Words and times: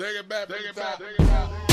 Take 0.00 0.16
it 0.16 0.26
back, 0.30 0.48
take 0.48 0.64
it 0.64 0.74
back, 0.74 0.98
take 0.98 1.08
it 1.10 1.18
back. 1.18 1.69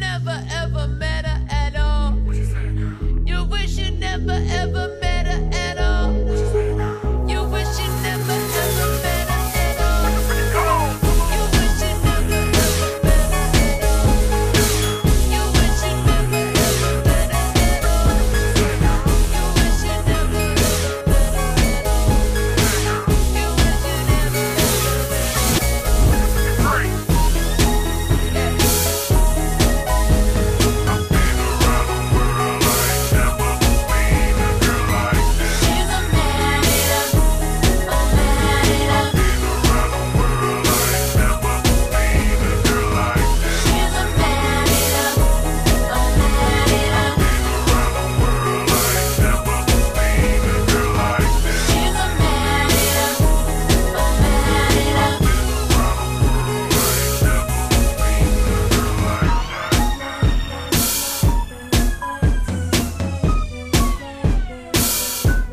never 0.00 0.44
ever 0.50 0.88
met 0.88 1.26
her 1.26 1.46
at 1.50 1.76
all. 1.76 2.16
You 3.26 3.44
wish 3.44 3.76
you 3.76 3.90
never 3.92 4.38
ever 4.50 4.99